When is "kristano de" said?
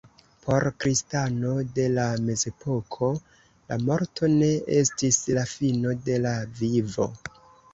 0.83-1.85